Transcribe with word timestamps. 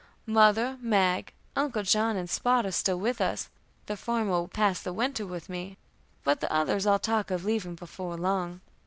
Mother, 0.25 0.79
Mag, 0.81 1.31
Uncle 1.55 1.83
John, 1.83 2.17
and 2.17 2.27
Spot 2.27 2.65
are 2.65 2.71
still 2.71 2.97
with 2.97 3.21
us; 3.21 3.49
the 3.85 3.95
former 3.95 4.31
will 4.31 4.47
pass 4.47 4.81
the 4.81 4.91
winter 4.93 5.27
with 5.27 5.47
me, 5.47 5.77
but 6.23 6.39
the 6.39 6.51
others 6.51 6.87
all 6.87 6.97
talk 6.97 7.29
of 7.29 7.45
leaving 7.45 7.75
before 7.75 8.17
long. 8.17 8.61